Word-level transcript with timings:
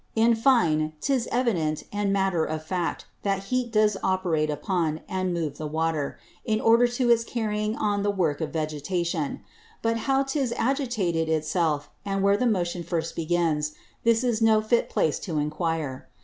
In 0.15 0.33
fine, 0.33 0.93
'tis 0.99 1.27
evident 1.31 1.83
and 1.93 2.11
matter 2.11 2.43
of 2.43 2.65
Fact, 2.65 3.05
that 3.21 3.43
Heat 3.53 3.71
does 3.71 3.97
operate 4.01 4.49
upon, 4.49 5.01
and 5.07 5.31
move 5.31 5.59
the 5.59 5.67
Water, 5.67 6.17
in 6.43 6.59
order 6.59 6.87
to 6.87 7.11
its 7.11 7.23
carrying 7.23 7.75
on 7.75 8.01
the 8.01 8.09
Work 8.09 8.41
of 8.41 8.49
Vegetation: 8.49 9.41
But 9.83 9.97
how 10.09 10.23
'tis 10.23 10.55
agitated 10.57 11.29
it 11.29 11.45
self, 11.45 11.87
and 12.03 12.23
where 12.23 12.35
the 12.35 12.47
Motion 12.47 12.81
first 12.81 13.15
begins, 13.15 13.73
this 14.03 14.23
is 14.23 14.41
no 14.41 14.59
fit 14.59 14.89
Place 14.89 15.19
to 15.19 15.37
enquire. 15.37 16.09